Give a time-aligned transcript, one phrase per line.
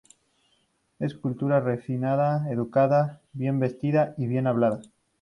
[0.97, 4.81] Es culta, refinada, educada, bien vestida y bien hablada.